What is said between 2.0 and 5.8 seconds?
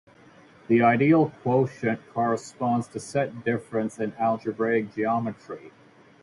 corresponds to set difference in algebraic geometry.